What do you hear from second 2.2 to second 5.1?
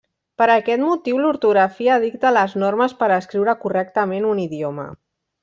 les normes per escriure correctament un idioma.